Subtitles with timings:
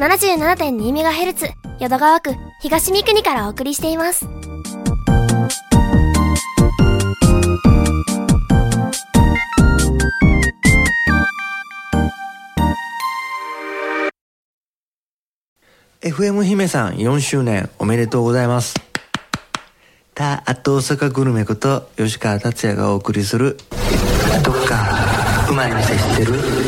[0.00, 4.26] 77.2MHz 淀川区東三国からお送りしています。
[16.00, 18.74] FM 姫さん4周年おめでとうございます。
[20.14, 23.58] たあと大阪グルメこと吉川達也がお送りする
[24.42, 26.59] どっかうまい店知ってる？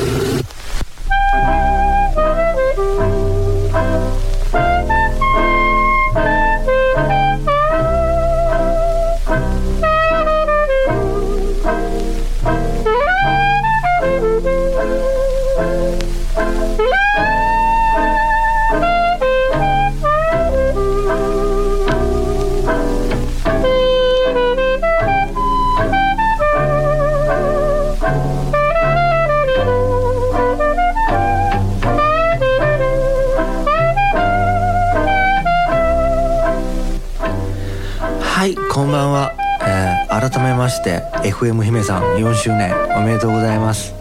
[38.73, 43.95] こんばんは、えー改めまして FM 姫さん4周年おめでとうございます、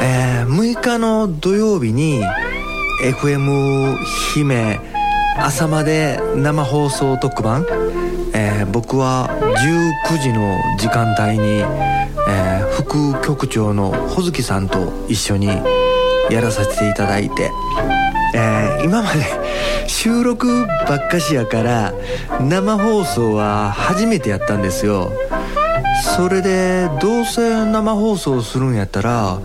[0.00, 2.22] えー6日の土曜日に
[3.02, 3.96] FM
[4.34, 4.80] 姫
[5.38, 7.66] 朝まで生放送特番、
[8.34, 9.28] えー僕は
[10.10, 15.48] 19時の時間帯に、えー副局長の穂月さんと一緒に
[16.30, 17.50] やらさせていただいて、
[18.34, 19.37] えー今まで
[20.00, 21.92] 収録ばっかしやから
[22.40, 25.10] 生放送は初めてやったんですよ。
[26.16, 29.40] それでどうせ生放送するんやったら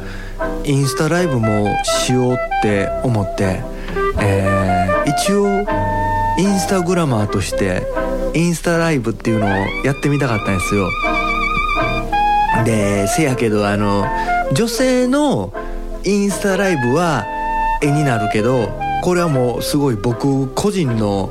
[0.63, 3.63] インスタライブもしようって思って、
[4.21, 5.65] えー一応
[6.37, 7.81] インスタグラマーとして
[8.35, 9.49] インスタライブっていうのを
[9.83, 10.87] やってみたかったんですよ。
[12.63, 14.05] でせやけどあの
[14.53, 15.51] 女性の
[16.03, 17.25] インスタライブは
[17.81, 21.29] 絵になるけどこれはもうすごい僕個人の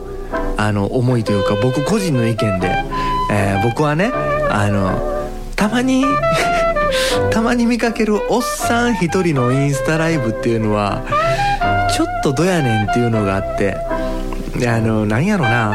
[0.58, 2.68] あの思いというか僕個人の意見で、
[3.30, 4.10] えー僕はね
[4.50, 5.00] あの
[5.56, 6.04] たまに
[7.32, 11.02] たまに見かけるおっさん一人のインスタライブっていうのは
[11.96, 13.76] ちょっとどやねんっていうのがあって
[14.58, 15.74] であの何やろな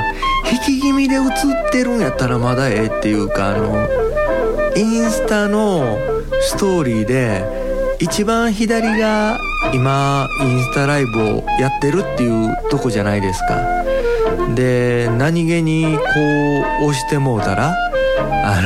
[0.51, 1.23] 引き気味で映っ
[1.71, 3.87] てるんやったらまだええっていうかあの
[4.75, 5.97] インスタの
[6.41, 7.66] ストーリーで
[7.99, 9.39] 一番左が
[9.73, 13.83] 今インスタライブをやってるっていうとこじゃないですか。
[14.55, 16.03] で何気にこ
[16.81, 17.75] う押してもうたら
[18.43, 18.61] あ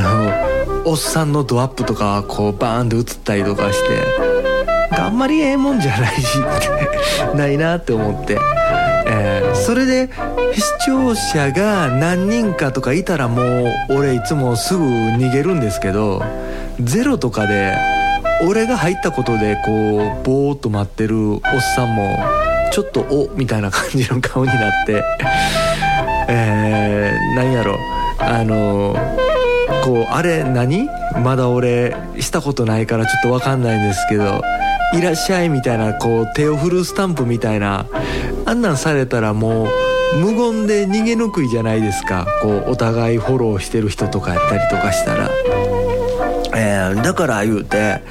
[0.84, 6.38] のおっさんのドアップとかこうバーンって映ったりとかしてあんまりええもんじゃないし
[7.34, 8.38] ないなって思って、
[9.06, 10.08] えーそれで
[10.54, 16.22] 視聴者が何人かとかいたらもう俺いつもすぐ逃げるんですけど
[16.80, 17.76] ゼロとかで
[18.44, 21.40] 俺が入ったことでこうぼーっと待ってるおっ
[21.76, 22.18] さんも
[22.72, 25.02] ちょっとおみたいな感じの顔になって
[26.28, 27.76] えー、何やろ。
[28.18, 28.96] あの
[29.84, 30.88] こうあれ何？
[31.22, 34.42] まだ俺したことないからちょっと分かんないんですけど
[34.94, 37.86] 「いらっしゃい」みたいなこう手を振るスタンプみたいな
[38.46, 42.26] あんなんされたらもう無言で逃げにくいじゃないですか。
[42.42, 45.30] こうお互いフォローしてる人とかやったりとかしたら。
[46.54, 48.02] えーだから言うて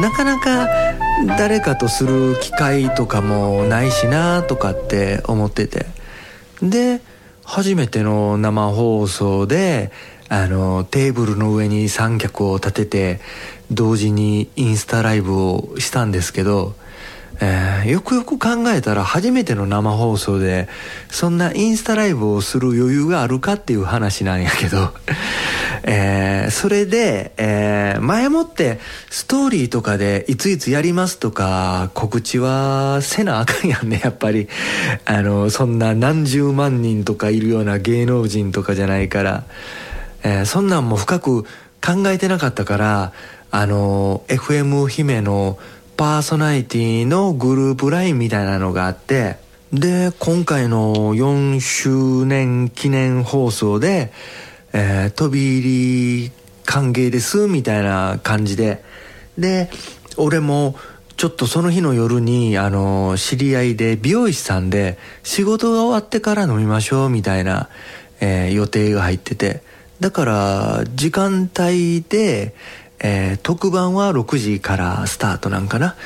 [0.00, 0.68] なかなか
[1.38, 5.86] 誰かとする機会とかもないしなとかって思ってて。
[6.62, 7.00] で
[7.44, 9.90] 初めての生放送で
[10.28, 13.20] あのテーブルの上に三脚を立てて
[13.70, 16.74] 同時にインスタライブをしたんですけど、
[17.44, 20.68] えーよくよく考えたら初めての生放送で
[21.10, 24.94] そんなインスタライブをする余裕があるかっていう話なんやけど、
[25.82, 28.78] えーそれで、えー前もって
[29.10, 34.48] ストーリーとかでいついつやりますとか告知はせなあかんやんね やっぱり。
[35.04, 39.44] あのそんな何十万人とかいるような芸能人とかじゃないから、
[40.22, 41.48] えーそんなんも深く考
[42.06, 43.12] えてなかったから
[43.50, 45.58] あの FM 姫の
[45.96, 49.36] パーソナリティのグループ LINE みたいなのがあって
[49.72, 54.12] で今回の4周年記念放送で、
[54.72, 56.32] えー飛び入り
[56.64, 58.84] 歓迎ですみたいな感じで
[59.38, 59.70] で
[60.16, 60.76] 俺も
[61.16, 67.68] ちょっとその日の夜にあの知り合いで美容師さんで仕事が終わってから飲みましょうみたいな、
[68.20, 69.62] えー予定が入ってて
[70.02, 72.56] だから時間帯で、
[73.02, 75.96] えー特番は6時からスタートなんかな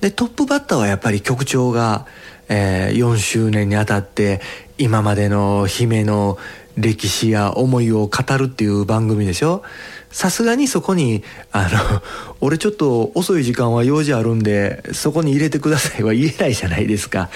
[0.00, 2.06] でトップバッターはやっぱり局長が、
[2.48, 4.40] えー4周年にあたって
[4.78, 6.38] 今までの姫の
[6.76, 9.62] 歴史や思いを語るっていう番組でしょ
[10.10, 12.02] さすがにそこに、あの、
[12.40, 17.30] 俺ちょっと遅い時間は用事あるんで、そこに入れてくださいは言えないじゃないですか。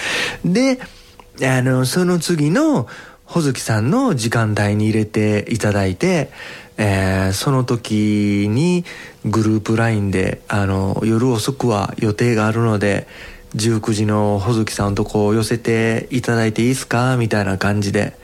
[0.44, 0.79] で、
[1.43, 2.87] あの、その次の、
[3.25, 6.31] ほずきさんの時間帯に入れていただいて、
[6.78, 8.84] えー、その時に
[9.25, 13.06] グループ LINE で、あの、夜遅くは予定があるので、
[13.56, 17.16] 19時のほずきさんとこう寄せていただいていいですか？
[17.16, 18.14] みたいな感じで、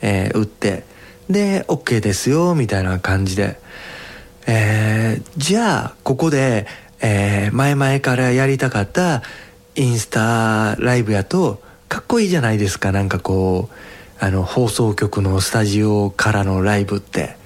[0.00, 0.84] えー、打って、
[1.28, 3.60] で、OK ですよ、みたいな感じで、
[4.46, 6.66] えー、じゃあ、ここで、
[7.00, 9.22] えー、前々からやりたかった
[9.74, 13.74] インスタライブやと、かっこいいじゃないですか、なんかこう、
[14.24, 17.37] あの、放送局のスタジオからのライブって。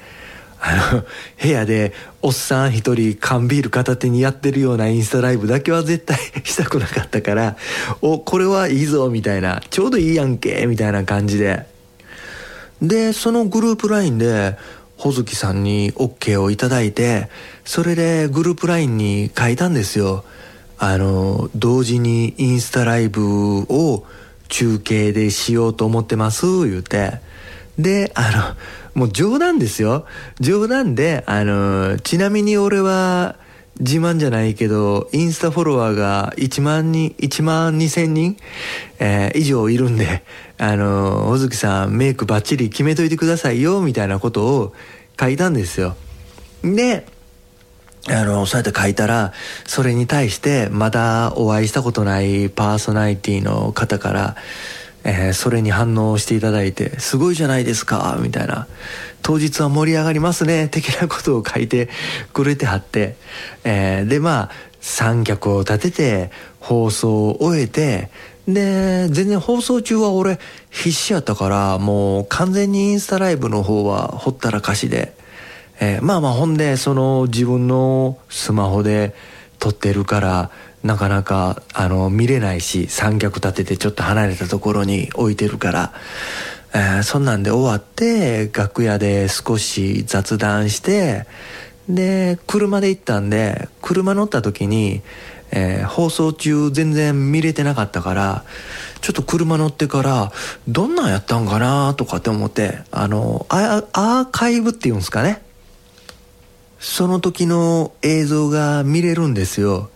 [0.64, 1.04] あの、
[1.42, 1.92] 部屋で
[2.22, 7.56] おっさん一人缶ビール片手にやってるようなインスタライブだけは絶対したくなかったから、
[8.00, 11.66] お、これはいいぞ、みたいな、ちょうどいいやんけ、みたいな感じで。
[12.80, 14.56] で、そのグループ LINE で、
[14.96, 17.28] ほずきさんに OK をいただいて、
[17.64, 20.24] それでグループ LINE に書いたんですよ。
[20.78, 24.04] あの、同時にインスタライブを
[24.48, 27.14] 中継でしようと思ってます、言うて。
[27.78, 28.56] で、あの、
[28.94, 30.04] もう冗談ですよ。
[30.40, 33.36] 冗談で、あの、ちなみに俺は、
[33.80, 38.36] 自慢じゃないけど、インスタフォロワーが1万人、1万2千人、
[38.98, 40.22] えー、以上いるんで、
[40.58, 44.74] あの、小月さんメイクバッチリ決めといてくださいよ、みたいなことを
[45.18, 45.96] 書いたんですよ。
[46.62, 47.06] で、
[48.08, 49.32] あの、そうやって書いたら、
[49.64, 54.36] それに対して、まだお会いしたことないパーソナリティの方から、
[55.04, 58.66] えー、それに反応していただいて、すごいじゃないですか、みたいな。
[59.22, 61.88] 当日は盛り上がりますね、的なことを書いて
[62.32, 63.16] くれてはって、
[63.64, 64.50] えー、で、まあ、
[64.80, 68.10] 三脚を立てて、放送を終えて、
[68.46, 70.38] で、全然放送中は俺
[70.70, 75.14] 必死やったから、もう完全にインスタライブの方はほったらかしで、
[75.80, 79.14] えー、まあまあほんで、その自分のスマホで
[79.58, 80.50] 撮ってるから、
[80.82, 85.92] なかなか、あの、見れないし、三脚立ててちょっと離れたところに置いてるから、
[86.74, 91.26] えー、そんなんで終わって、楽屋で少し雑談して、
[91.88, 95.02] で、車で行ったんで、車乗った時に、
[95.52, 98.44] えー、放送中全然見れてなかったから、
[99.02, 100.32] ちょっと車乗ってから、
[100.66, 105.42] どんなんやったんかなとかって思って、あの、アーカイブっていうんですかね。
[106.80, 109.90] その時の映像が見れるんですよ。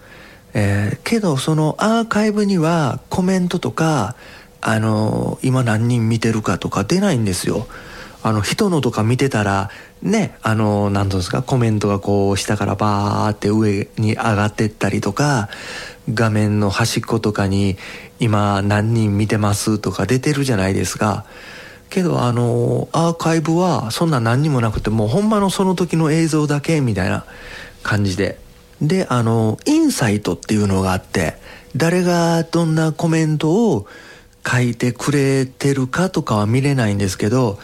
[0.59, 4.17] えー、けどそのアーカイブにはコメントとか、
[4.63, 7.67] あのー、今何人見てるかとか出ないんですよ。
[8.23, 9.71] あの、人のとか見てたら、
[10.03, 15.51] ね、あの、なんですか、コメントがこう、下からバーって上に上がってったりとか、
[16.13, 17.77] 画面の端っことかに、
[18.19, 21.27] 今何人見てますとか出てるじゃないですか。
[21.91, 27.27] けど、あの、アーカイブはそんな何にもなくて、もうほんまのその時の映像だけみたいな
[27.83, 28.46] 感じで。
[28.81, 31.37] で、あの、インサイトっていうのがあって、
[31.77, 33.87] 誰がどんなコメントを
[34.47, 37.59] 書いてくれてるかとかは見れないんですけど、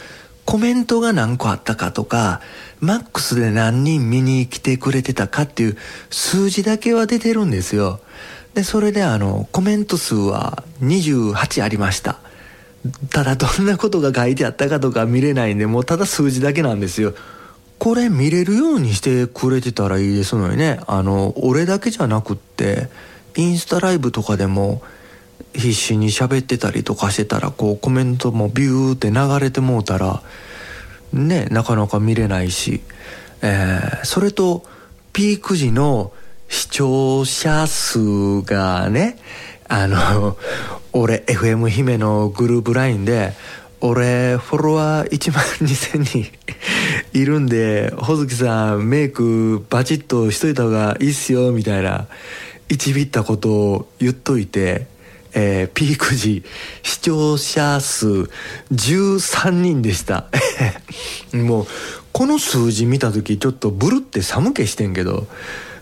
[0.44, 2.40] コメントが何個あったかとか、
[2.80, 5.76] マックスで何人見に来てくれてたかっていう
[6.10, 8.00] 数字だけは出てるんですよ。
[8.54, 12.18] で、それであの、コメント数は28ありました。
[13.10, 17.14] ただどんなことが書いてあったかとか見れないんで、もうただ数字だけなんですよ。
[17.82, 20.78] これ見れるようにしてくれてたらいいですのにね。
[20.86, 22.88] あの、俺だけじゃなくって、
[23.34, 24.82] インスタライブとかでも
[25.52, 30.22] 必死に喋ってたりとかしてたら、こうコメントもビューって流れてもうたら、
[31.12, 32.82] ね、なかなか見れないし、
[33.42, 34.62] えー、それと、
[35.12, 36.12] ピーク時の
[36.46, 39.18] 視聴者数がね、
[39.66, 40.36] あの、
[40.92, 43.32] 俺、FM 姫のグループ LINE で、
[43.84, 46.32] 俺、フォロワー1万2000人
[47.12, 52.06] いるんで、ほずきさん、メイクバチッとしといた方がいいっすよ、みたいな、
[52.68, 54.86] 一びったことを言っといて、
[55.34, 56.44] えー、ピーク時、
[56.84, 58.06] 視聴者数
[58.72, 60.26] 13人でした。
[61.34, 61.66] もう、
[62.12, 65.26] この数字見た時ちょっとブルって寒気してんけど、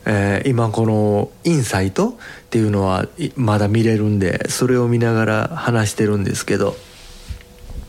[0.06, 2.12] えー、今このインサイトっ
[2.48, 6.78] ていうのはまだ見れるんで、それを見ながら話してるんですけど、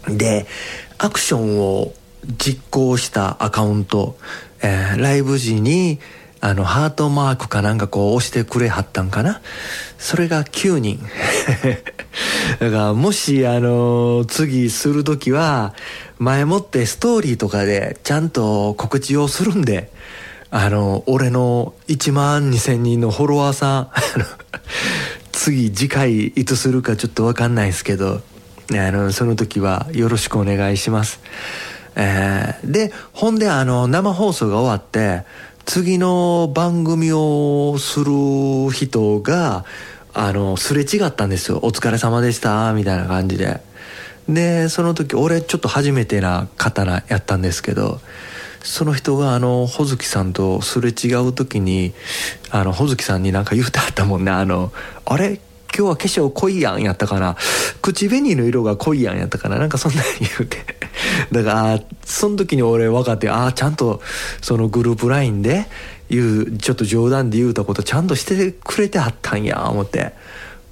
[0.08, 0.46] で、
[0.98, 1.94] アクションを
[2.38, 4.18] 実行したアカウント、
[4.62, 6.00] えー、ライブ時に、
[6.40, 9.42] あの、ハートマークかなんかこう押してくれはったんかな
[10.00, 11.00] それが9人。
[12.60, 15.76] だから、もし、あの、次するときは、
[16.18, 19.92] 前もってストーリーとかでちゃんと告知をするんで、
[20.50, 23.90] あの、俺の1万2000人のフォロワーさん、
[25.32, 28.22] 次、次回いつするかちょっとわかんないですけど、
[28.70, 31.20] あの、その時はよろしくお願いします。
[31.96, 35.24] えー、で、ほんであの、生放送が終わって、
[35.66, 39.66] 次の番組をする人が、
[40.14, 41.60] あの、すれ違ったんですよ。
[41.64, 43.62] お疲れ様でした、みたいな感じで。
[44.28, 48.00] で、その時、俺ちょっと初めてな方やったんですけど、
[48.64, 51.94] その人があの、ほずきさんとすれ違う時に、
[52.50, 54.32] あの、ほずきさんになんか言うてはったもんね。
[54.32, 54.72] あの、
[55.06, 55.40] あれ？
[55.76, 57.38] 今日は化粧濃いやんやったかな
[57.82, 60.58] 口紅の色が濃いやんやったかななんかそんなに言うて。
[61.32, 64.02] だからその時に俺分かってああちゃんと
[64.42, 65.68] そのグループ LINE で
[66.10, 70.14] 言うちょっと冗談で言うたことちゃんとしてくれてはったんや思って。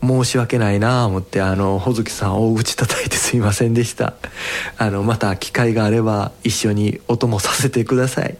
[0.01, 4.13] 申し訳ないな思ってあの穂月さん大口叩いてすいませんでした。
[4.77, 8.37] あのまた機会があれば一緒にお供させてください。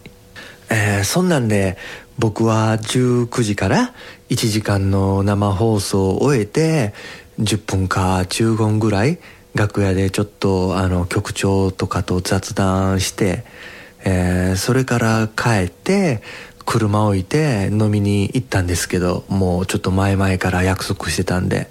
[0.70, 1.78] えー、そんなんで
[2.18, 3.94] 僕は19時から
[4.29, 6.93] 1時間の生放送を終えて
[7.39, 9.19] 10分か15分ぐらい
[9.55, 13.43] 楽屋でちょっとあの局長とかと雑談して、
[14.05, 16.21] えー、それから帰って
[16.65, 21.67] 車置いて飲みに行ったんですけどもうちょっと前々から約束してたんで、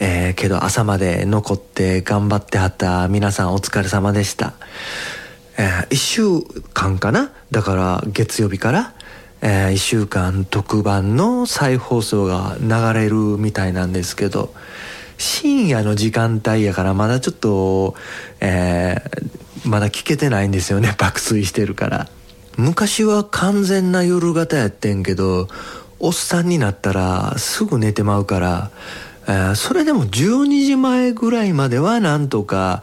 [0.00, 4.54] えー、けど朝まで残って頑張ってはった皆さんお疲れ様でした、
[5.56, 6.22] えー、1週
[6.74, 7.30] 間かな？
[7.52, 8.94] だから月曜日から
[9.48, 14.52] えー、1週間特番の再放送が流れるみたいなんですけど
[15.18, 17.94] 深夜の時間帯やからまだちょっと、
[18.40, 22.08] えー、まだ聞けてないんですよね 爆睡してるから。
[22.56, 25.46] 昔は完全な夜型やってんけど
[26.00, 28.70] おっさんになったらすぐ寝てまうから、
[29.28, 32.82] えー、それでも12時前ぐらいまではなんとか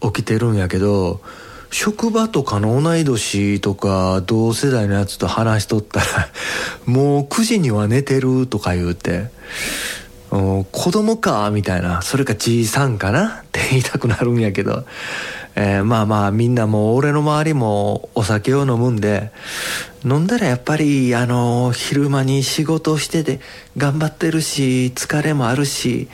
[0.00, 1.20] 起きてるんやけど
[1.70, 6.06] 職場とかの同い年とか同世代のやつと話しとったら
[6.84, 9.28] もう9時には寝てるとか言うて
[10.30, 14.84] 子供かみたいなそれかじいさんかなって言いたくなるんやけど、
[15.56, 19.32] えー、まあまあみんなもう俺の周りもお酒を飲むんで
[20.04, 23.40] 飲んだらやっぱりあの昼間に仕事してて
[23.76, 26.08] 頑張ってるし疲れもあるし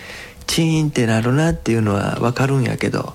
[0.46, 3.14] チーンってなるなっていうのはわかるんやけど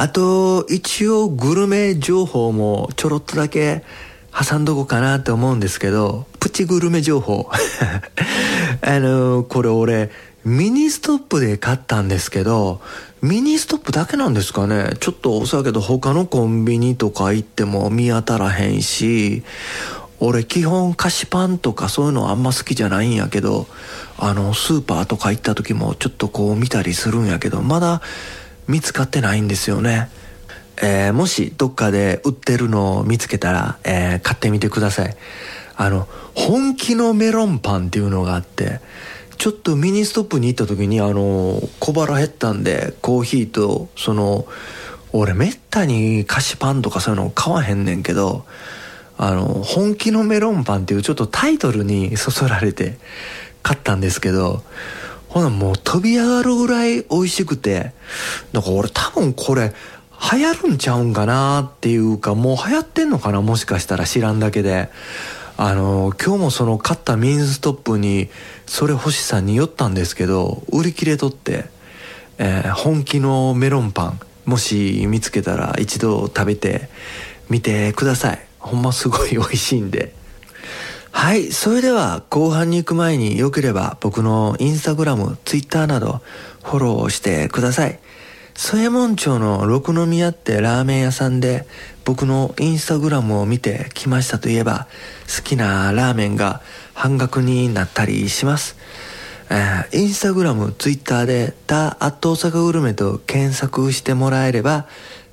[0.00, 3.84] あと、一応グルメ情報もちょろっとだけ
[4.32, 7.50] 挟んどこうかなって思うんですけど、プチグルメ情報。
[8.80, 10.10] あの、これ俺、
[10.42, 12.80] ミニストップで買ったんですけど、
[13.20, 14.94] ミニストップだけなんですかね？
[15.00, 19.42] ちょっとお酒と他のコンビニとか行っても見当たらへんし、
[20.18, 23.66] 俺基本菓子パンとかそういうのあんま好きじゃないんやけど、
[24.16, 28.00] あの、スーパーとか行った時もちょっとこう見たりするんやけど、まだ
[28.70, 30.08] 見つかってないんですよね。
[30.80, 35.16] えー、もしどっかで売ってるのを見つけたら、えー、買ってみてください。
[35.76, 38.80] あの、本気のメロンパンっていうのがあって、
[39.38, 44.46] ちょっとミニストップに行った時にあの、小腹減ったんで、コーヒーと、その、
[45.12, 48.44] 俺めったに菓子パンとかそういうの買わへんねんけど、
[49.18, 52.98] あの、本気のメロンパンっていうちょっとタイトルにそそられて
[53.62, 54.62] 買ったんですけど、
[55.30, 57.92] ほなもう飛び上がるぐらい美味しくて、
[58.52, 59.72] なんか俺多分これ
[60.32, 64.90] 流行るんちゃうんかなっていうか、もう流行ってんのかなもしかしたら知らんだけで。
[65.56, 68.28] あの、今日もその買ったミンストップに、
[68.66, 71.66] それ星さんに寄ったんですけど、売り切れとって、
[72.38, 76.88] えー、本気のメロンパン、もし見つけたら一度食べて
[77.50, 78.46] みてください。
[78.58, 80.14] ほんますごい美味しいんで。
[81.12, 81.52] はい。
[81.52, 86.20] それでは後半に行く前によければ僕のインスタグラム、ツイッターなど
[86.62, 87.98] フォローしてください。
[88.54, 91.66] 添右衛門町の六宮ってラーメン屋さんで
[92.04, 94.86] 僕のインスタグラムを見てきましたといえば
[95.34, 96.60] 好きなラーメンが
[96.94, 98.76] 半額になったりします。
[99.50, 104.86] えー、インスタグラム、ツイッターでダー・アット大阪グルメと検索してもらえれば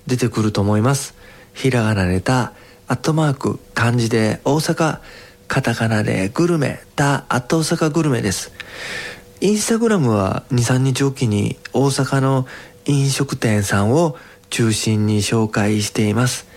[0.07, 1.13] 出てくると思います。
[1.53, 2.53] ひらがなでた、
[2.87, 4.99] アットマーク、漢字で大阪、
[5.47, 8.51] カタカナでグルメ、ダ・アット大阪グルメです。
[9.39, 12.47] インスタグラムは2、3日おきに大阪の
[12.85, 14.17] 飲食店さんを
[14.49, 16.47] 中心に紹介しています。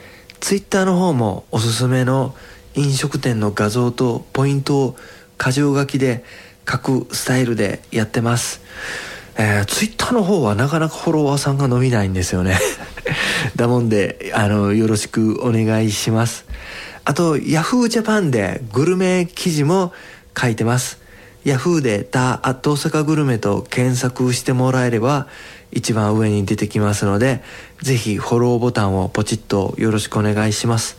[0.41, 2.35] ツイッターの方もおすすめの
[2.75, 4.97] 飲食店の画像とポイントを
[5.39, 6.25] 箇条書きで
[6.69, 8.61] 書くスタイルでやってます。
[9.37, 12.59] えー、ツイッターの方はなかなかフォロワーさんが伸びないんですよね。
[13.55, 16.45] だもんで、あの、よろしくお願いします。
[17.05, 19.93] あと、Yahoo Japan でグルメ記事も
[20.39, 21.01] 書いてます。
[21.45, 25.27] Yahoo でダ・アット大阪グルメと検索してもらえれば
[25.73, 27.43] 一番上に出てきますので、
[27.81, 30.99] ぜひフォローボタンをポチッとよろしくお願いします。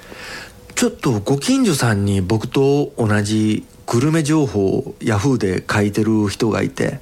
[0.76, 7.00] ちょっとご近所さんに僕と同じグルメ情報を Yahoo で書いてる人がいて、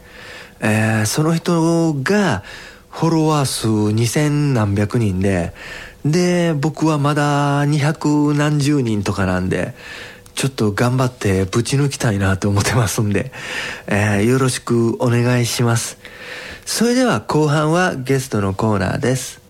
[0.60, 2.44] えー、その人が
[2.90, 5.54] フォロワー数2000何百人で、
[6.06, 9.74] で僕はまだ200何十人とかなんで
[10.34, 13.32] ちょっと頑張ってぶち抜きたいなと思ってますんで、
[13.88, 15.98] えー、よろしくお願いします。
[16.66, 19.42] それでは後半はゲストのコーナーです。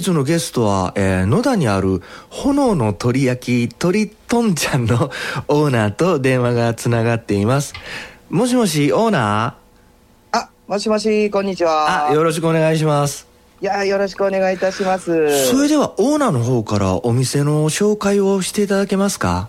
[0.00, 5.10] 日のゲストは、えー、野田にある炎の鳥焼き鳥とんちゃんの
[5.48, 7.74] オーナーと電話がつながっています。
[8.30, 10.38] もしもし、オーナー？
[10.38, 12.10] あ、もしもし、こんにちは。
[12.10, 13.26] あ、よろしくお願いします。
[13.60, 15.46] いや、よろしくお願いいたします。
[15.50, 19.48] それでは、オーナーの方からお店の紹介をしていただけますか？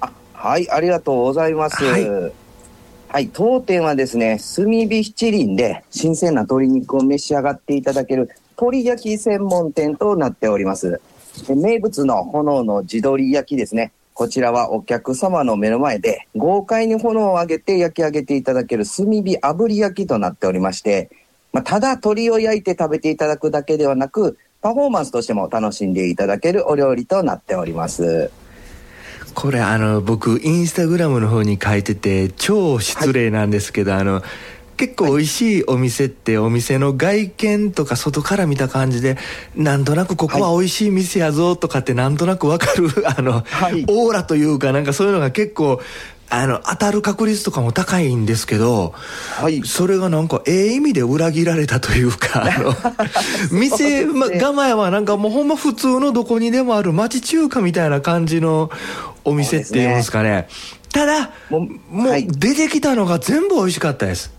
[0.00, 1.84] あ、はい、ありがとうございます。
[1.84, 2.32] はい
[3.10, 8.28] はい、当店はですね、炭火七輪で新鮮な鶏肉を召し上がっていただける
[8.60, 11.00] 鶏焼き専門店となっております。
[11.48, 13.92] 名物の炎の地鶏焼きですね。
[14.14, 21.08] こちらはお客様の目の前で豪快に炎を上げて焼き上げていただける炭火炙り焼きとなっておりまして、
[21.52, 28.32] まあ、ただ鶏を焼いて食べていただくだけではなく、パフォーマンスとしても楽しんでいただけるお料理となっております。
[29.34, 34.20] これあの僕インスタグラムの方に書いてて超失礼なんですけど、あの
[34.78, 39.18] 結構美味しいお店ってお店の外見とか外から見た感じで
[39.56, 43.84] なんとなくここは美味しい店やぞとかってなんとなくわかる あの、はい。
[43.88, 45.80] オーラというかなんかそういうのが結構
[46.30, 48.94] あの当たる確率とかも高いんですけど
[49.40, 49.62] はい。
[49.64, 52.72] それがなんかええ意味で裏切られたというかあの
[53.50, 54.46] 店、ま、そうですね。
[54.46, 58.70] 我慢はなんかもうほんま普通のどこにでもある町中華みたいな感じの
[59.24, 60.46] お店っていうんですかね。
[60.92, 61.60] ただもう
[61.90, 62.28] もうはい。
[62.28, 64.37] 出てきたのが全部美味しかったです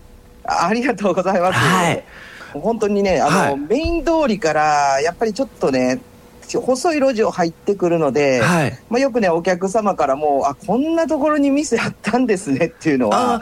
[0.50, 1.58] あありがとうございます。
[1.58, 2.04] はい。
[2.52, 3.56] 本当にね、あの、はい。
[3.56, 6.00] メイン通りから、やっぱりちょっとね、
[6.58, 8.78] 細い路地を入ってくるので、はい。
[8.88, 13.40] まあ、よくね、お客様からも、あ、こんなところに店あったんですねっていうのは、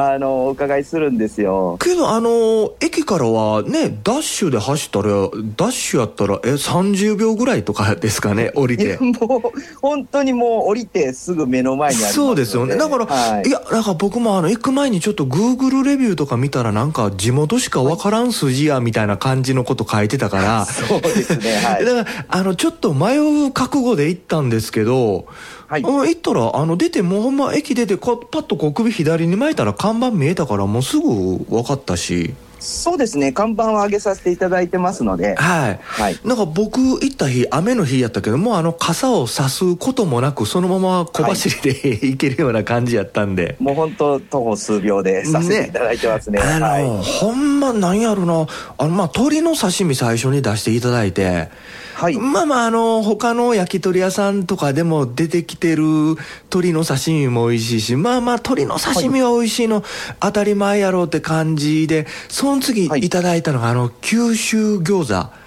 [0.00, 1.76] あの、お伺いするんですよ。
[1.80, 8.96] けどあの駅からはねダッシュで走ったらダッシュやったらえ30秒ぐらいとかですかね 降りて。
[9.00, 12.76] もう、本当にもう降りてすぐ目の前にあそうですよね。
[12.76, 13.48] だから、はい。
[13.48, 20.64] い、やだから僕もあの行く前にちょっとグーグルレビューとか見たらなんか地元しか分からん筋やみたいな感じのこと書いてたから。
[20.70, 21.84] そうですね、はい。
[21.84, 25.26] だからあのちょっと迷う覚悟で行ったんですけど、
[25.68, 25.82] はい。
[25.82, 32.34] うん行ったらあの出てもうほんま駅出てこうパッとこう首左に巻いたら看板見えたからもうすぐ分かったし。
[32.60, 35.78] そうですね、看板を上げさせていただいてますので、はい。
[35.80, 36.18] はい。
[36.24, 43.56] なんか僕行った日雨の日やったけどもうあの傘を差すこともなくそのまま小走りで、行けるような感じやったんで。
[43.60, 46.40] もう本当、徒歩数秒でさせていただいてますね。
[46.40, 47.02] あの、はい。
[47.04, 48.46] ほんまなんやろな。
[48.76, 51.50] あのまあ鶏の刺身最初に出していただいて、
[51.98, 52.16] はい。
[52.16, 59.82] まあまああの他の焼き鳥屋さんとかでも出てきてる鶏の刺身も美味しいしまあまあ鶏の刺身は美味しいの
[60.20, 65.38] 当たり前やろうって感じでその次はいいただいたのがあの九州餃子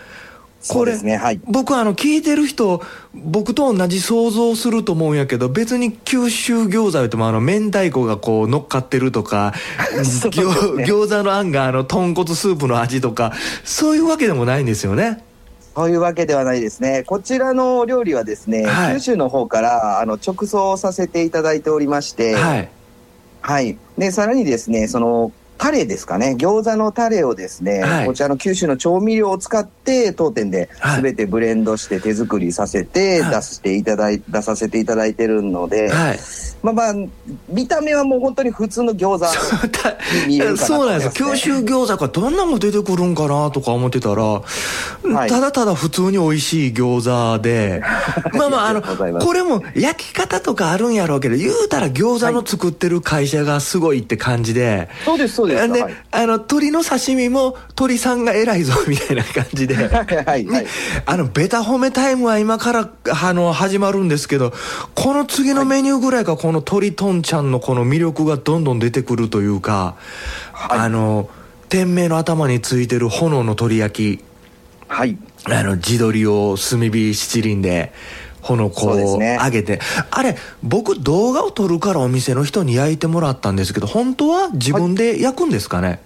[0.60, 1.42] そうですね、はい。
[1.46, 2.84] 僕あの聞いてる人
[3.16, 9.54] 僕と同じ想像すると思うんやけど別に九州餃子言ってもあの明太子がこう乗っかってるとか、
[9.96, 13.34] ね餃餃子のあんがあの豚骨スープの味とか
[13.64, 15.24] そういうわけでもないんですよね
[15.76, 17.04] そういうわけではないですね。
[17.06, 22.70] こちらのお料理はですね、はい九州の方からあの直送させていただいておりまして、はい
[23.42, 23.78] はい。
[23.98, 25.32] で、さらにですね、その、
[25.62, 28.06] タレですかね、餃子のタレをですね、はい。
[28.08, 31.04] こちらの九州の調味料を使って、当店ではい。
[31.04, 33.36] 全てブレンドして手作りさせて、はい。
[33.36, 36.20] 出していただい、出させていただいてるので、はい。
[36.64, 36.94] まあまあ、
[37.48, 40.90] 見た目はもう本当に普通の餃子たに見えるかなとそう。
[40.90, 41.32] なんですよ。
[41.32, 44.42] 九州餃子がどんなの出てくるんかなとか思ってたら、
[45.28, 45.30] い。
[45.30, 47.82] ただただ普通に美味しい餃子で
[48.34, 54.90] まあまああのこれも焼き方とかあるんやろうけど言うたら餃子の作ってる会社がすごいって感じで。
[55.06, 55.51] そうです、そうです。
[55.52, 55.96] で、はい。
[56.12, 59.76] あの鳥の刺身も鳥さんが偉いぞみたいな感じで。
[59.76, 60.26] はいはい。
[60.26, 60.66] はいね
[61.06, 64.54] あのベタ褒めタイムは今からあの始まるんですけど
[64.96, 69.96] この次のメニューぐらいがこの鳥とんちゃんのこの魅力がどんどん出てくるというか、
[70.54, 70.80] はい。
[70.80, 71.30] あの
[71.70, 74.24] 店名の頭についてる炎の鳥焼き。
[74.88, 75.18] はい。
[75.46, 77.94] あの地鶏を炭火七輪で
[78.42, 79.40] 炎こうそうですね。
[79.44, 86.02] 揚げて、あれ僕動画を撮るからお店の人に焼いてもらったんですけど本当は自分で焼くんですかね、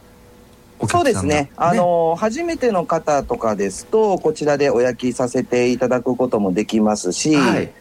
[0.79, 1.09] お客さんが。
[1.11, 1.51] そうですね。
[1.55, 7.71] あの、初めての方とかですと、こちらでお焼きさせていただくこともできますし、はい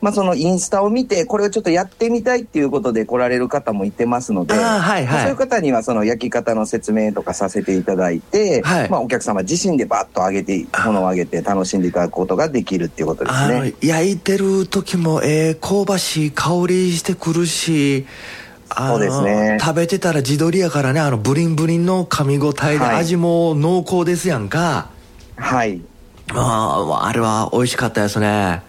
[0.00, 5.04] まあそのインスタを見て、これをちょっとやってみたいっていうことで来られる方もいてますので、はいはい。
[5.06, 13.74] まあそういう方にはその焼き方の説明とかさせていただいて、はいまあお客様自身でバッと上げて、炎を上げて楽しんでいただくことができるっていうことですね。
[13.80, 18.06] 焼いてる時もえー香ばしい香りしてくるし
[18.76, 19.58] そうですね。
[19.60, 22.96] 食べてたら地鶏やからねあのブリンブリンの噛み応えではい。
[22.96, 24.90] 味も濃厚ですやんか、
[25.36, 25.80] はい。
[26.32, 28.62] あああれは美味しかったですね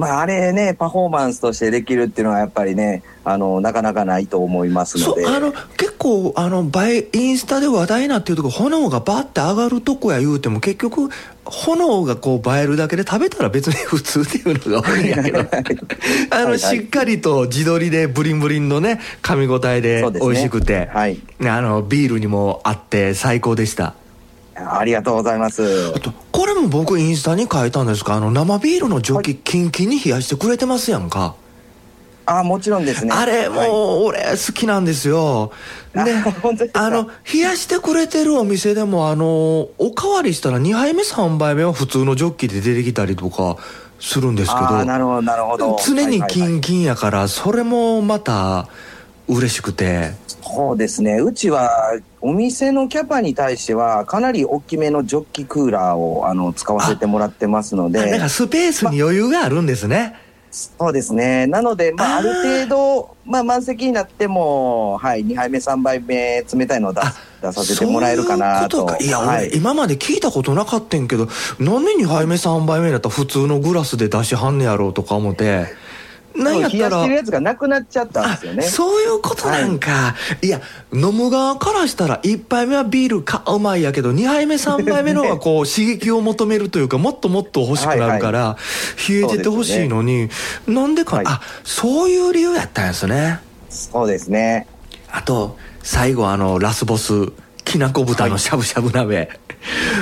[0.00, 5.24] まああれね、パフォーマンスとしてできるっていうのはやっぱりね、あの、なかなかないと思いますので。
[5.24, 6.66] そうあの結構あの
[7.12, 11.10] インスタで話題になってるとこ炎がバッて上がるとこや言うても結局
[11.44, 15.40] 炎がこう映えるだけで食べたら別に普通っていうのが多いんやけど。
[16.30, 21.20] あの、しっかりと地鶏でブリンブリンのね噛み応えで美味しくて、はい。
[21.42, 23.92] あのビールにもあって最高でした
[24.54, 26.00] ありがとうございますあ。
[26.00, 31.34] とこれも僕インスタに書いたんですがあの生ビールの蒸気キンキンに冷やしてくれてますやんか
[32.26, 33.12] あもちろんですね。
[33.12, 35.50] あれもう俺好きなんですよ。
[35.92, 36.14] で
[36.74, 43.56] ああの冷やしてくれてるお店でもあのおかわりしたら2杯目3杯目は普通のジョッキで出てきたりとか
[43.98, 45.76] するんですけああ、などるほど、なるほど。
[45.84, 48.68] 常にはいはいはいキンキンやからそれもまた
[49.26, 51.18] 嬉しくてそうですね。
[51.18, 60.16] うちは、お店のキャパに対しては、かなり大きめのジョッキクーラーを、あの、使わせてもらってますのであだから、スペースに余裕があるんですね。
[60.50, 61.46] そうですね。
[61.46, 68.78] なので、まあ、ある程度、まあ、満席になっても、はい、2杯目、3杯目、冷たいのを出す出させてもらえるかなと。
[68.78, 75.66] そういうことかいや、は俺今まで聞いたことなかったんけどなんで2杯目3杯目になったら普通のグラスで出しはんねやろうとか思って
[76.34, 78.64] なんやっ冷やたらしてるやつがなくなっちゃったんですよね。
[78.64, 80.60] あそういうことなんか、い、や
[80.92, 88.56] 飲む側からしたら1杯目はビールかうまいやけど2杯目3杯目の方がこう刺激を求めるというかもっともっと欲しくなるから、
[89.08, 90.28] 冷えててほしいのに、
[90.66, 91.24] なんでか、はい。
[91.26, 93.40] あそういう理由やったんですね。
[93.68, 94.66] そうですね。
[95.10, 97.32] あと最後あのラスボス
[97.70, 99.30] きなこ豚のしゃぶしゃぶ鍋、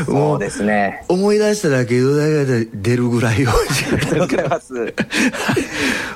[0.09, 1.04] もそうですね。
[1.09, 4.74] 思い出しただけでだけで出るぐらい美味しかったありがとうございます。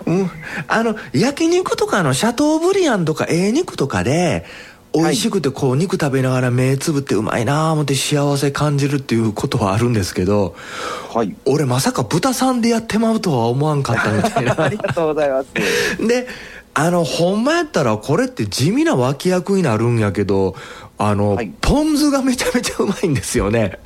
[0.06, 0.30] うん、
[0.68, 4.46] あの焼肉とかのシャトーブリアンとかええ肉とかで
[4.94, 10.54] 美味しくてこう肉食べながら目つぶってうまいなあ思って幸せ感じるっていうことはあるんですけど
[11.14, 11.34] はい。
[11.44, 15.52] 俺まさか豚さんでやってまうとは思わんかったみたいあなりがとうございます。
[16.06, 16.26] で
[16.74, 20.54] あのほんまやったらこれって地味な脇役になるんやけど
[21.08, 21.52] あの、はい。
[21.60, 23.78] ポン酢がめちゃめちゃうまいんですよね。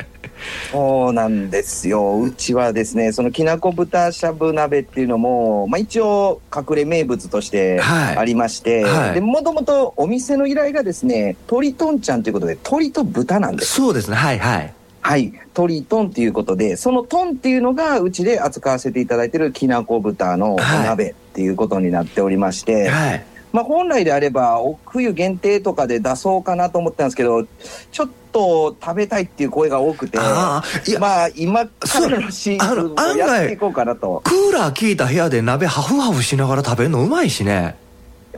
[0.70, 2.20] そうなんですよ。
[2.20, 8.16] うちはですね、そのきなこ豚しゃぶ鍋っていうのも、まあ一応隠れ名物としてはい。
[8.16, 9.14] ありまして、はい。
[9.14, 13.74] で、もともとお店の依頼がですね、鶏とんちゃんということで、鶏と豚なんです。
[13.74, 14.16] そうですね。
[14.16, 14.72] はいはい。
[15.00, 15.32] はい。
[15.32, 23.26] 鶏とんっていうことで、そのとんっていうのがうちで扱わせていただいているきなこ豚のお鍋っていうことになっておりまして、はい
[23.56, 27.46] まあ本来であれば、お冬限定とかで出そうかなと思ったんですけど、
[27.90, 31.70] ちょっと食べたいっていう声が多くて、ああいやまあ今か
[32.06, 34.20] らのシーズンをやっていこうかなと。
[34.24, 37.76] クーラー効いた部屋で鍋ハフハフしながら食べるのうまいしね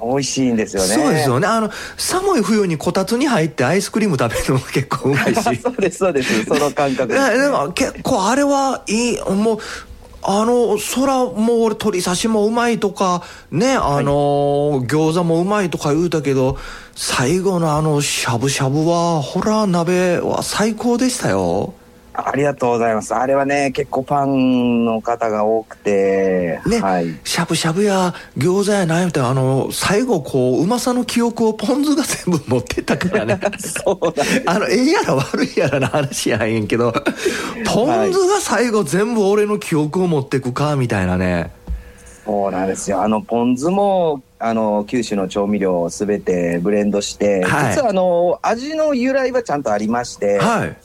[0.00, 0.88] 美味しいんですよね。
[0.88, 6.44] そうですよねあの寒い冬にこたつに入ってアイスクリーム食べるのも結構うまいし そうです、そうです。
[6.44, 9.59] その感覚いです、やでも結構あれはいいもう
[10.30, 16.58] あのそらもう俺鶏刺しもうまいとかねあの、餃子もうまいとか言うたけど
[16.94, 21.72] 最後のあのしゃぶしゃぶはほら鍋は最高でしたよ。
[22.20, 23.14] ありがとうございます。
[23.14, 27.16] あれはね、結構ファンの方が多くて、ね、はい。
[27.22, 34.14] しゃぶしゃぶや餃子やないみたいなあの最後こううまさの記憶をポン酢が全部持ってったからね そう。
[34.46, 36.92] あのええやら悪いやらの話やねんけど
[37.66, 41.52] ポン酢が最後全部俺の記憶を持ってくかみたいなね
[42.24, 43.00] そうなんですよ。
[43.00, 50.76] あの、ポン酢も、あの、九州の調味料をすべてブレンドして、はい実はあの、味の由来はちゃんとありまして、はい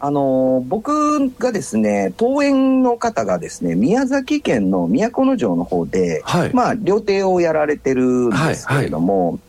[0.00, 6.54] あの、僕がですね、当園の方がですね、宮崎県の都城の方で、はい。
[6.54, 9.40] まあ、料亭をやられてるんですけれども、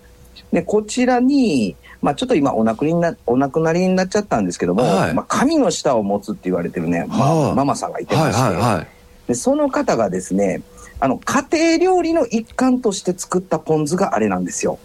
[0.52, 5.14] で、こちらに、まあ、ちょっと今お亡くなりにな、お亡くなりになっちゃったんですけども、はい。
[5.14, 7.36] まあ、神の舌を持つって言われてるね、まあ。
[7.36, 8.88] はあママさんがいてはいまして、はいはい。
[9.28, 10.62] で、その方がですね、
[11.00, 11.46] あの、家
[11.78, 14.80] 庭料理の一環として作ったポン酢があれなんですよ。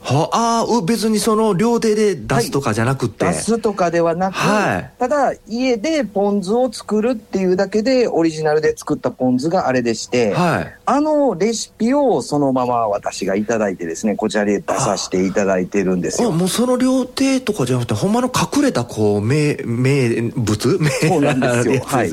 [0.00, 4.90] はあ別にその料亭で出すとかじゃなくって、出すとかではなく、はい。
[4.98, 10.74] ただ家でポン酢を作るっていうだけでオリジナルで作ったポン酢があれでして、はい。
[10.86, 16.30] あのレシピをそのまま私がいただいてですね、こちらで出させていただいてるんですよ。
[16.30, 21.82] あもうその料亭とかじゃなくてほんまの隠れたこう名名物名そうなんですよ。
[21.86, 22.10] はい。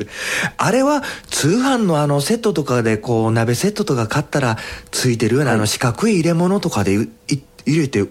[0.56, 4.58] あれは通販のあのセットとかでこう鍋セットとか買ったら
[4.90, 8.10] ついてるようなあの四角い入れ物とかでいい入れて売っ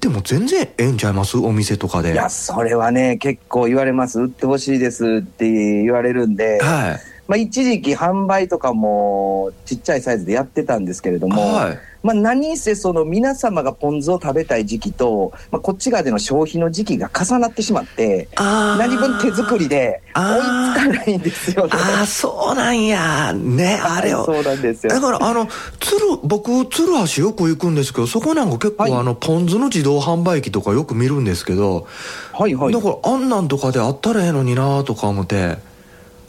[0.00, 1.38] ても全然ええんちゃいます？
[1.38, 2.12] お店とかで。
[2.12, 4.20] いや、それはね、結構言われます。
[4.20, 11.78] 売ってほしいですって言われるんで、はいまあ一時期販売とかもちっちゃいサイズでやってたんですけれども、はい。
[12.02, 21.72] まあ何せその皆様がポン酢を食べたい時期と、まあこっち側での消費の時期が重なってしまって、何分手作りで追いつかないんですよね。
[21.74, 23.34] ああそうなんや。
[23.34, 24.24] ねあれを。
[24.24, 24.90] そうなんですよ。
[24.90, 25.00] だ。
[25.00, 25.46] からあの
[25.80, 28.92] 鶴僕鶴橋よく行くんですけどそこなんか結構、はい。
[28.94, 31.86] あのポン酢の自動販売機とかよく見るんですけど、
[32.32, 32.72] はいはい。
[32.72, 32.80] だ。
[32.80, 35.58] からあんなんとかであったらええのになとか思って、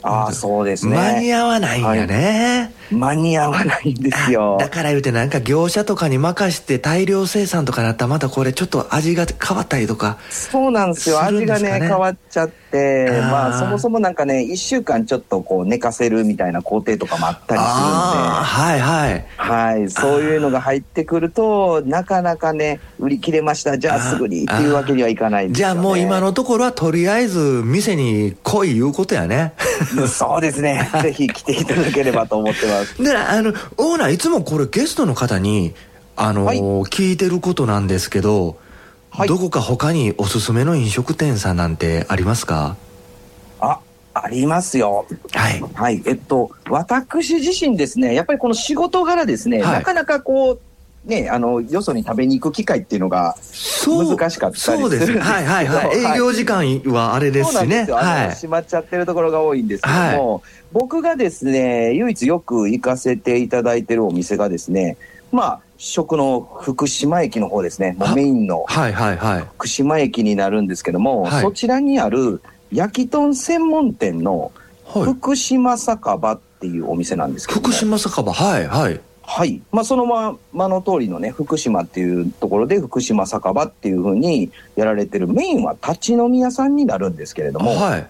[0.02, 0.96] ああ、そうですね。
[0.96, 4.56] 間に合わないんやね、間に合わないんですよ。
[4.58, 11.22] だから言うてなんか業者とかに任して大量生産とかなったらまたこれちょっと味が変わったりとかそうなんですよ。
[11.22, 13.30] 味がね変わっちゃってあー。
[13.30, 18.40] まあそもそもなんかね1週間ちょっとこう寝かせるみたいな工程とかもあったりするんで。
[18.42, 19.26] はいはい。
[19.36, 25.74] はい、そういうのが入ってくると、なかなかね、売り切れました、じゃあすぐにっていうわけにはいかないんですよ、ね。
[25.74, 29.54] じゃあもう今のところはとりあえず店に来いいうことやね。
[30.08, 30.88] そうですね。
[31.02, 32.79] ぜひ来ていただければと思ってます。
[32.98, 35.74] であのオーナーいつもこれゲストの方に
[36.16, 36.58] あの、はい。
[36.58, 38.58] 聞いてることなんですけど、
[39.10, 39.28] はい。
[39.28, 42.76] どこか他におすすめの飲食店さんなんてありますか？
[43.58, 43.80] あ、
[44.12, 45.06] ありますよ。
[45.32, 45.62] はい。
[45.74, 46.02] はい。
[46.06, 49.78] えっと、私自身ですね、やっぱりこの仕事柄ですね、はい。
[49.78, 50.60] なかなかこう、
[51.04, 55.18] ね、あの、よそに食べに行く機会っていうのが、そう難しかったりするそうです。
[55.18, 55.86] はいはいはい。
[55.86, 56.14] はい。
[56.14, 57.86] 営業時間はあれですしね。
[57.86, 64.98] 閉まっちゃってるところが多いんですけども、僕がですね、唯一よく行かせていただいてるお店がですね、
[65.32, 69.44] まあ、食の福島駅の方ですね、メインのはいはいはい。
[69.56, 71.42] 福島駅になるんですけども、はい。
[71.42, 74.52] そちらにある焼き豚専門店の
[74.84, 75.04] はい。
[75.04, 78.32] 福島酒場っていうお店なんですけども、福島酒場。
[78.32, 79.00] はいはい
[79.32, 79.62] はい。
[79.70, 88.06] まあ、そのままの通りのね、福島っていうところで福島酒場っていうふうにやられてるメインは立ち飲み屋さんになるんですけれども、はい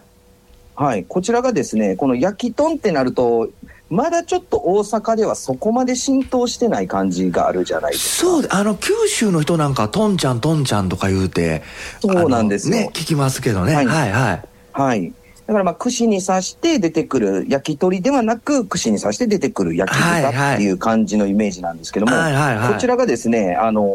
[0.77, 3.51] はい、こちらがですね、この焼き豚ってなると、
[3.91, 8.27] まだちょっと大阪ではそこまで浸透してない感じがあるじゃないですか。
[8.27, 11.63] そうあの九州の人なんかトンちゃんトンちゃんとか言うて
[12.01, 15.13] そうなんですね聞きますけどねははいいはいはい。
[15.51, 23.93] だからまあ串に刺して出てくる焼き鳥ではなく串に刺して出てくる焼きはいはい豚っていう感じのイメージなんですけども、はいはいはいこちらがですね、あの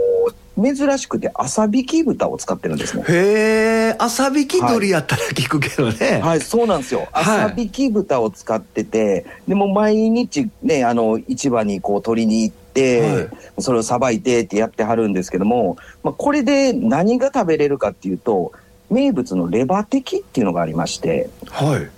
[0.62, 3.06] 珍しくて朝引き豚を使ってるんですね。
[3.08, 7.08] へえ朝引き鳥やったら聞くけどね、はい、そうなんですよ。
[7.14, 18.52] はい朝引き豚を使ってて、でも毎日ね、あの、市場にこう取りに行って、はいそれをさばいてってやってはるんですけども、まあ、これで何が食べれるかっていうと、
[18.90, 21.90] 名物のレバテキっていうのがありまして、はい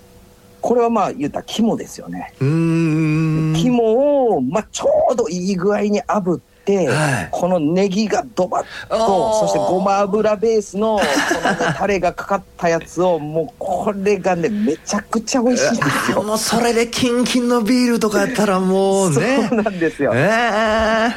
[0.60, 2.34] これはまあ言ったら肝ですよね。
[2.40, 11.04] うーん肝を、まあ、ちょうどいい具合に炙って、はいこのネギがドバッと、そしてごま油ベースの、こ
[11.42, 16.22] のね、タレがかかったやつを、もうこれがね、めちゃくちゃ美味しいんですよ。
[16.24, 20.12] もうそれでキンキンのビールとかやったらもうねそうなんですよ。
[20.14, 21.10] え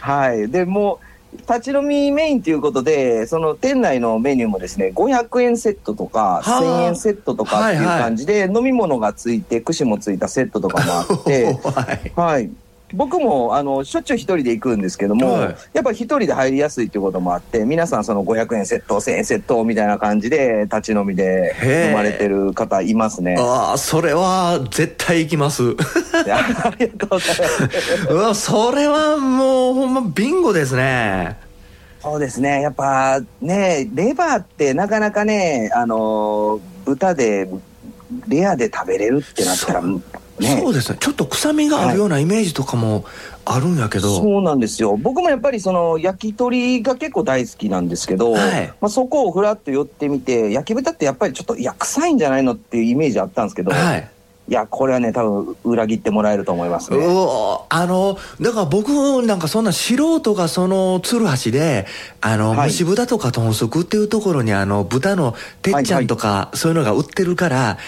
[0.00, 0.48] はい。
[0.48, 6.62] で、もう、立ち飲みメインということで、その店内のメニューもですね、500円セットとか、はあ。
[6.62, 12.12] 1000円セットとかっていう感じで、飲み物がついて、串もついたセットとかもあって、 はい。
[12.16, 12.50] はい。
[12.94, 21.54] 僕も、あの、しょっちゅう一人で行くんですけども、はいやっぱり一人で入りやすいっていうこともあって、皆さんその500円セット、1000円セットみたいな感じで、立ち飲みで
[21.88, 23.36] 飲まれてる方いますね。
[23.38, 25.76] ああそれは絶対行きます
[26.12, 28.08] ありがとうございます。
[28.10, 31.36] うわそれはもうほんまビンゴですね
[32.00, 32.62] そうですね。
[32.62, 37.48] やっぱね、レバーってなかなかね、あの、豚で、
[38.28, 40.00] レアで食べれるってなったら、そ
[40.40, 40.58] ね。
[40.60, 43.04] そうですねちょっと臭みがあるようなイメージとかも
[43.44, 44.96] あるんやけど、そうなんですよ。
[44.96, 54.10] 僕もやっぱりその焼き鳥が結構大好きなんですけど、はいまあ、そこをふらっと寄ってみて、焼き豚ってやっぱりちょっと、いや、臭いんじゃないのっていうイメージあったんですけど、はい
[54.48, 57.06] いや、これはね、多分裏切ってもらえると思いますうね。
[57.06, 61.86] おあのだから僕なんかそんな素人がその鶴橋で
[62.22, 67.78] あの、はい蒸し豚とか豚足っていうところにあの豚のてっちゃんとか、そういうのが売ってるから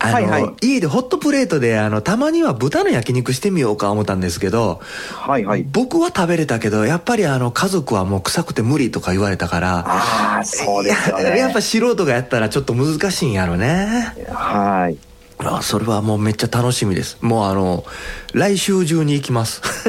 [0.00, 4.80] あの、はいはい家でホットプレートであのたまには豚の焼肉してみようか思ったんですけど、
[5.14, 5.62] はいはい。
[5.62, 11.24] 僕は食べれたけどやっぱりあの家族はもう臭くて無理とか言われたからああ、そうですよね。
[11.24, 15.07] ややっぱ素人がやったらちょっと難しいんやろねはい。
[15.40, 17.84] あそれはもうめっちゃ楽しみですもうあの
[18.32, 19.62] 来週中に行きます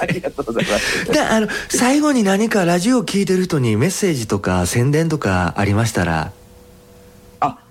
[0.00, 1.04] ありがとうございます。
[1.12, 6.37] であの最後に何かラジオ聞いてる人にメッセージとか宣伝とかありましたらあ、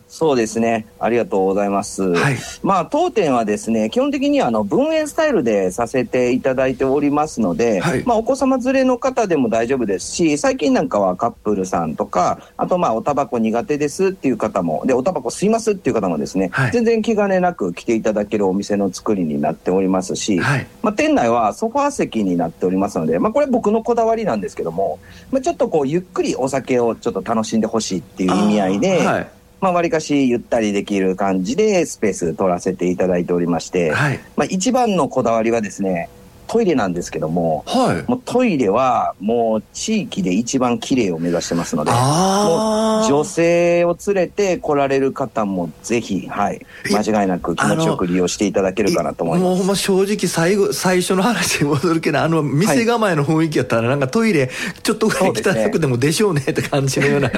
[0.07, 0.87] そうですね。
[0.99, 2.01] ありがとうございます。
[2.01, 2.37] はい。
[2.63, 8.03] まあ、当店はですね、基本的にはあの分園スタイルでさせていただいておりますので、はい。
[8.05, 16.71] まあ、お子様連れの方でも大丈夫ですし、最近なんかはカップルさんとか、あとまあ、おタバコ苦手ですっていう方も、で、おタバコ吸いますっていう方もですね、はい。
[16.71, 20.67] 全然気兼ねなく来ていただけるお店の作りになっておりますし、はい。
[20.83, 24.99] まあ、店内はソファー席になっておりますので、まあ、これ僕のこだわりなんですけども、
[25.31, 29.27] まあ、ちょっとこうゆっくりお酒をちょっと楽しんでほしいっていう意味合いで、
[29.59, 34.19] まあ、割かしゆったりできる感じでスペース取らせていただいておりまして、はい。
[34.35, 36.09] まあ、一番のこだわりはですね、
[36.47, 38.09] トイレなんですけども、はい。
[38.09, 49.47] もうトイレはもう地域で一番綺麗を目指してますので、女性を連れて来られる方もぜひ、はい、間違いなく気持ちよく利用していただけるかなと思います。
[49.47, 54.49] もうほんま正直最後、最初の話に戻るけど、あの、店構えの雰囲気やったら、なんかトイレ、
[54.83, 57.31] ちょっとぐらい汚くてもでしょうねって感じのような。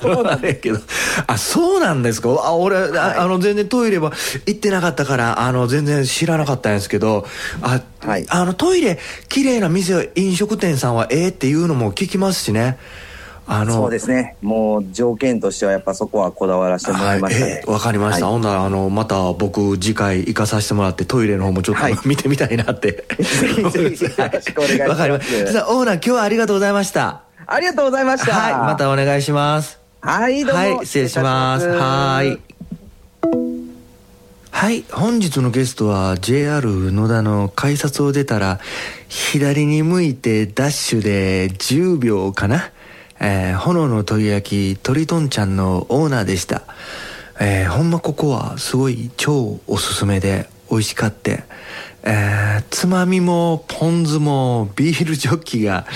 [0.00, 0.78] そうなんあれやけど。
[1.26, 2.28] あ、そうなんですか？
[2.42, 4.12] あ、俺、はいああの、全然トイレは
[4.46, 7.26] 行ってなかったから、あの、全然知らなかったんですけど、
[7.60, 8.98] あ、はいあの、トイレ、
[9.28, 12.78] 綺麗な店、飲食店さんはええっていうのも聞きますしね。
[13.46, 14.36] あの、そうですね。
[14.40, 17.44] もう条件としてはやっぱそこはこだわらせてもらいましたね。
[17.44, 18.26] はいええわかりました。
[18.26, 23.04] はいほんなら、あの、また僕、次回行かさせてもらって、トイレの方もちょっと、はい見てみたいなって。
[23.18, 25.70] ぜひぜひよろしくお願いしますわかりました。
[25.70, 27.22] オーナー、今日はありがとうございました。
[27.46, 28.32] ありがとうございました。
[28.32, 29.78] はい、またお願いします。
[30.00, 30.60] はい、どうも。
[30.60, 31.68] はい、失礼します。
[31.68, 33.61] はい。
[34.54, 38.60] はい、本日のゲストは JR 野田の改札を出たら
[39.08, 42.70] 左に向いてダッシュで10秒かな、
[43.18, 46.62] えー炎の鳥焼き鳥とんちゃんのオーナーでした。
[47.40, 51.42] えーほんまここはすごい超おすすめで美味しかって、
[52.04, 55.86] えーつまみもポン酢もビールジョッキが、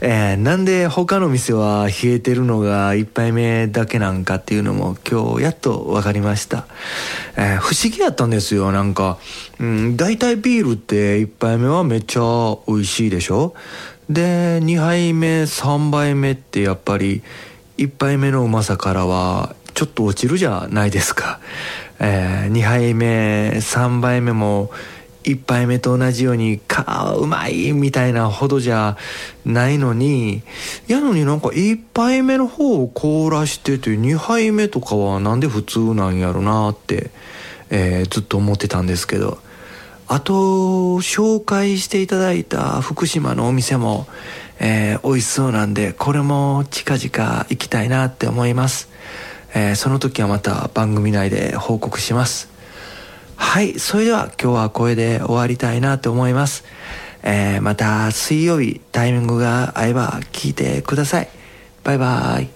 [0.00, 6.66] えーなんで他の店は冷えてるのが一杯目だけなんかっていうのも今日やっと分かりました、
[7.36, 8.70] えー不思議やったんですよ。
[8.70, 9.18] なんか、
[9.58, 13.54] うん、大体ビールって一杯目はめっちゃ美味しいでしょ？
[14.08, 17.22] で2杯目3杯目ってやっぱり
[17.78, 21.40] 1杯目のうまさからはちょっと落ちるじゃないですか、
[21.98, 24.70] え2杯目3杯目も
[25.26, 28.96] 1杯目と同じようにかうまいみたいなほどじゃ
[29.44, 30.42] ないのに
[30.86, 37.10] やのになんか1杯目の方を凍らしてて2杯目とかはなんで普通なんやろなって、
[37.70, 39.38] えーずっと思ってたんですけど
[40.06, 40.32] あと
[41.00, 44.06] 紹介していただいた福島のお店も、
[44.60, 48.88] えー美味しそうなんでこれも近々行きたいなって思います、
[49.54, 52.55] えーその時はまた番組内で報告します。
[53.36, 56.64] はい、それでは今日はこれで終わりたいなと思います。
[57.22, 61.28] えー、また水曜日タイミングが合えば聞いてください。
[61.82, 62.48] バイバイ。